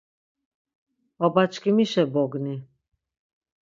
Baba 1.19 1.43
çkimişe 1.53 2.03
bogni. 2.13 2.55